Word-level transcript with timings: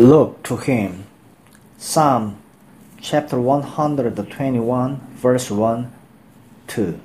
Look 0.00 0.42
to 0.44 0.56
him. 0.56 1.04
Psalm 1.76 2.38
chapter 3.02 3.38
121, 3.38 4.96
verse 5.12 5.50
1 5.50 5.92
2. 6.68 6.98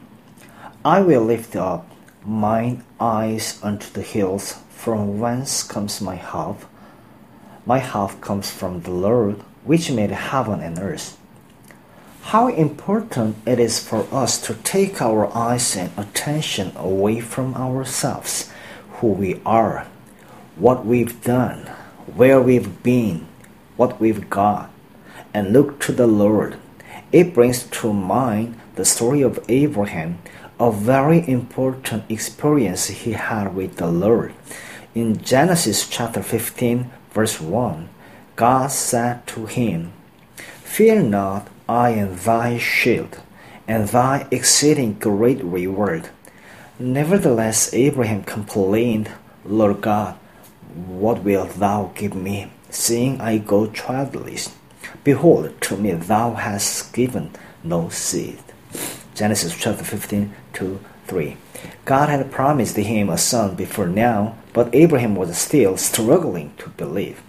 I 0.86 1.02
will 1.02 1.26
lift 1.26 1.58
up 1.58 1.92
mine 2.24 2.86
eyes 2.98 3.60
unto 3.62 3.92
the 3.92 4.02
hills, 4.02 4.60
from 4.70 5.20
whence 5.20 5.62
comes 5.62 6.00
my 6.00 6.16
help. 6.16 6.64
My 7.66 7.80
help 7.80 8.22
comes 8.22 8.50
from 8.50 8.84
the 8.84 8.92
Lord, 8.92 9.44
which 9.66 9.92
made 9.92 10.12
heaven 10.12 10.62
and 10.62 10.80
earth. 10.80 11.18
How 12.32 12.48
important 12.48 13.36
it 13.46 13.60
is 13.60 13.78
for 13.78 14.08
us 14.10 14.40
to 14.48 14.54
take 14.64 15.02
our 15.02 15.28
eyes 15.36 15.76
and 15.76 15.92
attention 15.98 16.72
away 16.78 17.20
from 17.20 17.56
ourselves, 17.56 18.50
who 19.02 19.08
we 19.08 19.42
are, 19.46 19.86
what 20.56 20.86
we've 20.86 21.22
done, 21.22 21.70
where 22.14 22.40
we've 22.42 22.84
been, 22.84 23.28
what 23.78 24.00
we've 24.00 24.30
got, 24.30 24.72
and 25.34 25.54
look 25.54 25.80
to 25.82 25.92
the 25.92 26.08
Lord. 26.08 26.58
It 27.12 27.34
brings 27.34 27.64
to 27.64 27.94
mind 27.94 28.60
the 28.76 28.86
story 28.86 29.22
of 29.22 29.44
Abraham, 29.50 30.20
a 30.60 30.72
very 30.72 31.28
important 31.28 32.04
experience 32.10 32.88
he 32.88 33.14
had 33.14 33.56
with 33.56 33.78
the 33.78 33.88
Lord. 33.88 34.34
In 34.94 35.22
Genesis 35.22 35.88
chapter 35.90 36.24
15, 36.24 36.90
verse 37.12 37.42
1, 37.42 37.90
God 38.36 38.72
said 38.72 39.26
to 39.28 39.46
him, 39.46 39.92
Fear 40.64 41.04
not, 41.04 41.48
I 41.68 41.92
am 41.92 42.16
thy 42.18 42.58
shield, 42.58 43.20
and 43.68 43.88
thy 43.88 44.28
exceeding 44.32 44.94
great 44.94 45.44
reward. 45.44 46.10
Nevertheless, 46.78 47.74
Abraham 47.74 48.24
complained, 48.24 49.10
Lord 49.44 49.82
God, 49.82 50.18
what 50.76 51.24
wilt 51.24 51.52
thou 51.56 51.92
give 51.96 52.16
me, 52.16 52.52
seeing 52.70 53.22
I 53.22 53.38
go 53.38 53.68
childless? 53.68 54.54
Behold, 55.04 55.60
to 55.62 55.78
me 55.78 55.92
thou 55.92 56.34
hast 56.34 56.94
given 56.94 57.32
no 57.64 57.90
seed. 57.90 58.40
Genesis 59.14 59.56
chapter 59.58 59.84
15 59.84 60.34
to 60.54 60.80
3. 61.08 61.38
God 61.86 62.10
had 62.10 62.32
promised 62.32 62.76
him 62.76 63.10
a 63.10 63.18
son 63.18 63.56
before 63.56 63.88
now, 63.88 64.36
but 64.52 64.74
Abraham 64.74 65.16
was 65.16 65.38
still 65.38 65.78
struggling 65.78 66.54
to 66.58 66.70
believe. 66.70 67.22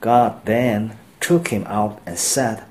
God 0.00 0.44
then 0.46 0.96
took 1.20 1.48
him 1.48 1.64
out 1.66 2.00
and 2.06 2.18
said, 2.18 2.64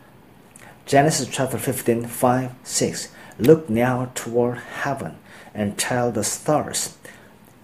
Genesis 0.85 1.28
chapter 1.30 1.57
15, 1.57 2.07
5, 2.07 2.52
6. 2.63 3.09
Look 3.38 3.69
now 3.69 4.11
toward 4.16 4.57
heaven 4.59 5.17
and 5.53 5.78
tell 5.78 6.11
the 6.11 6.23
stars, 6.23 6.97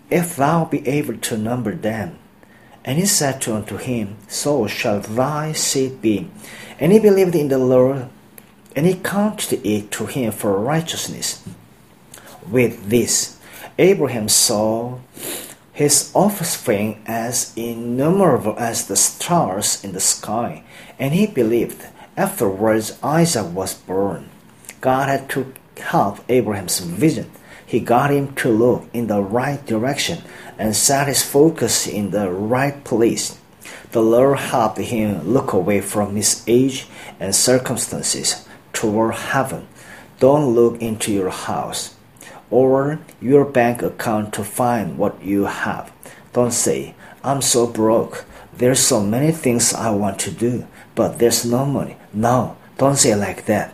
if 0.09 0.35
thou 0.35 0.65
be 0.65 0.85
able 0.87 1.17
to 1.17 1.37
number 1.37 1.73
them. 1.73 2.17
And 2.83 2.97
he 2.97 3.05
said 3.05 3.47
unto 3.47 3.77
him, 3.77 4.17
So 4.27 4.67
shall 4.67 5.01
thy 5.01 5.53
seed 5.53 6.01
be. 6.01 6.29
And 6.79 6.91
he 6.91 6.99
believed 6.99 7.35
in 7.35 7.49
the 7.49 7.59
Lord, 7.59 8.09
and 8.75 8.85
he 8.85 8.95
counted 8.95 9.65
it 9.65 9.91
to 9.91 10.05
him 10.07 10.31
for 10.31 10.57
righteousness. 10.57 11.43
With 12.49 12.89
this, 12.89 13.37
Abraham 13.77 14.29
saw 14.29 14.97
his 15.73 16.11
offspring 16.13 17.01
as 17.05 17.53
innumerable 17.55 18.55
as 18.57 18.87
the 18.87 18.95
stars 18.95 19.83
in 19.83 19.93
the 19.93 19.99
sky, 19.99 20.63
and 20.99 21.13
he 21.13 21.27
believed. 21.27 21.87
Afterwards, 22.17 22.97
Isaac 23.01 23.53
was 23.53 23.73
born. 23.73 24.29
God 24.81 25.07
had 25.07 25.29
to 25.29 25.53
help 25.77 26.19
Abraham's 26.29 26.79
vision. 26.79 27.31
He 27.71 27.79
got 27.79 28.11
him 28.11 28.35
to 28.35 28.49
look 28.49 28.89
in 28.91 29.07
the 29.07 29.21
right 29.21 29.65
direction 29.65 30.23
and 30.59 30.75
set 30.75 31.07
his 31.07 31.23
focus 31.23 31.87
in 31.87 32.11
the 32.11 32.29
right 32.29 32.83
place. 32.83 33.39
The 33.93 34.01
Lord 34.01 34.39
helped 34.39 34.77
him 34.77 35.23
look 35.23 35.53
away 35.53 35.79
from 35.79 36.17
his 36.17 36.43
age 36.47 36.85
and 37.17 37.33
circumstances 37.33 38.45
toward 38.73 39.15
heaven. 39.15 39.69
Don't 40.19 40.53
look 40.53 40.81
into 40.81 41.13
your 41.13 41.29
house 41.29 41.95
or 42.49 42.99
your 43.21 43.45
bank 43.45 43.81
account 43.81 44.33
to 44.33 44.43
find 44.43 44.97
what 44.97 45.23
you 45.23 45.45
have. 45.45 45.93
Don't 46.33 46.51
say, 46.51 46.93
I'm 47.23 47.41
so 47.41 47.67
broke. 47.67 48.25
There's 48.51 48.81
so 48.81 48.99
many 49.01 49.31
things 49.31 49.73
I 49.73 49.91
want 49.91 50.19
to 50.19 50.31
do, 50.31 50.67
but 50.93 51.19
there's 51.19 51.45
no 51.45 51.65
money. 51.65 51.95
No, 52.11 52.57
don't 52.77 52.97
say 52.97 53.15
like 53.15 53.45
that. 53.45 53.73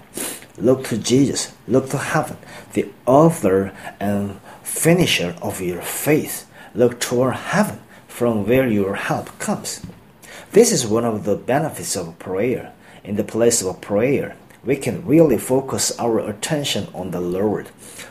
Look 0.57 0.85
to 0.85 0.97
Jesus. 0.97 1.53
Look 1.67 1.89
to 1.89 1.97
heaven, 1.97 2.37
the 2.73 2.89
author 3.05 3.73
and 3.99 4.39
finisher 4.63 5.35
of 5.41 5.61
your 5.61 5.81
faith. 5.81 6.49
Look 6.73 6.99
toward 6.99 7.35
heaven, 7.35 7.79
from 8.07 8.47
where 8.47 8.67
your 8.67 8.95
help 8.95 9.37
comes. 9.37 9.81
This 10.51 10.71
is 10.71 10.87
one 10.87 11.05
of 11.05 11.23
the 11.23 11.35
benefits 11.35 11.95
of 11.95 12.17
prayer. 12.17 12.73
In 13.03 13.15
the 13.15 13.23
place 13.23 13.63
of 13.63 13.81
prayer, 13.81 14.35
we 14.65 14.75
can 14.75 15.05
really 15.05 15.37
focus 15.37 15.97
our 15.99 16.19
attention 16.19 16.87
on 16.93 17.11
the 17.11 17.21
Lord. 17.21 17.67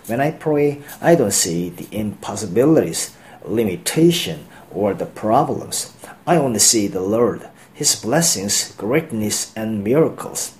When 0.06 0.20
I 0.20 0.30
pray, 0.30 0.82
I 1.02 1.16
don't 1.16 1.32
see 1.32 1.68
the 1.68 1.88
impossibilities, 1.90 3.16
limitation, 3.44 4.46
or 4.70 4.94
the 4.94 5.06
problems. 5.06 5.92
I 6.26 6.36
only 6.36 6.60
see 6.60 6.86
the 6.86 7.00
Lord, 7.00 7.48
His 7.74 7.96
blessings, 7.96 8.72
greatness, 8.76 9.52
and 9.56 9.82
miracles. 9.82 10.55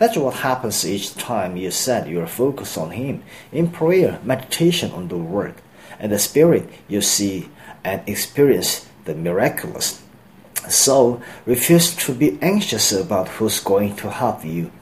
That's 0.00 0.16
what 0.16 0.36
happens 0.36 0.86
each 0.88 1.14
time 1.14 1.58
you 1.58 1.70
set 1.70 2.08
your 2.08 2.26
focus 2.26 2.78
on 2.78 2.92
Him. 2.92 3.22
In 3.52 3.68
prayer, 3.70 4.18
meditation 4.24 4.92
on 4.92 5.08
the 5.08 5.18
Word, 5.18 5.56
and 5.98 6.10
the 6.10 6.18
Spirit, 6.18 6.70
you 6.88 7.02
see 7.02 7.50
and 7.84 8.00
experience 8.08 8.88
the 9.04 9.14
miraculous. 9.14 10.02
So, 10.70 11.20
refuse 11.44 11.94
to 11.96 12.14
be 12.14 12.38
anxious 12.40 12.92
about 12.92 13.28
who's 13.28 13.60
going 13.60 13.94
to 13.96 14.08
help 14.10 14.42
you. 14.42 14.72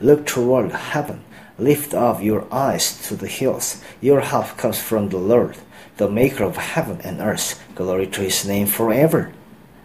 Look 0.00 0.24
toward 0.24 0.72
heaven. 0.72 1.22
Lift 1.58 1.92
up 1.92 2.22
your 2.22 2.46
eyes 2.50 3.06
to 3.08 3.14
the 3.14 3.28
hills. 3.28 3.82
Your 4.00 4.22
help 4.22 4.56
comes 4.56 4.80
from 4.80 5.10
the 5.10 5.18
Lord, 5.18 5.58
the 5.98 6.08
maker 6.08 6.44
of 6.44 6.56
heaven 6.56 6.98
and 7.04 7.20
earth. 7.20 7.62
Glory 7.74 8.06
to 8.06 8.22
his 8.22 8.46
name 8.46 8.66
forever. 8.66 9.34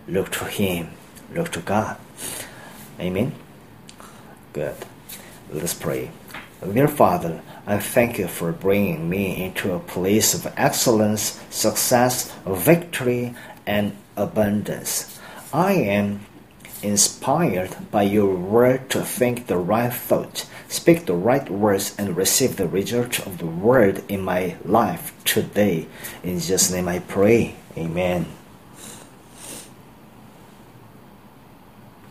Look 0.07 0.31
to 0.39 0.45
him. 0.45 0.91
Look 1.35 1.51
to 1.51 1.59
God. 1.59 1.97
Amen. 3.01 3.35
Good. 4.53 4.75
Let 5.51 5.63
us 5.63 5.73
pray. 5.73 6.11
Dear 6.61 6.87
Father, 6.87 7.41
I 7.65 7.77
thank 7.77 8.17
you 8.17 8.27
for 8.27 8.51
bringing 8.51 9.09
me 9.09 9.43
into 9.43 9.73
a 9.73 9.79
place 9.79 10.33
of 10.33 10.51
excellence, 10.57 11.39
success, 11.49 12.33
victory, 12.45 13.35
and 13.65 13.95
abundance. 14.15 15.19
I 15.53 15.73
am 15.73 16.25
inspired 16.81 17.75
by 17.91 18.03
your 18.03 18.35
word 18.35 18.89
to 18.91 19.01
think 19.01 19.47
the 19.47 19.57
right 19.57 19.93
thought, 19.93 20.47
speak 20.67 21.05
the 21.05 21.13
right 21.13 21.49
words, 21.49 21.95
and 21.97 22.17
receive 22.17 22.55
the 22.57 22.67
result 22.67 23.19
of 23.19 23.37
the 23.37 23.45
word 23.45 24.03
in 24.09 24.21
my 24.21 24.55
life 24.65 25.13
today. 25.25 25.87
In 26.23 26.39
Jesus' 26.39 26.71
name 26.71 26.87
I 26.87 26.99
pray. 26.99 27.55
Amen. 27.77 28.25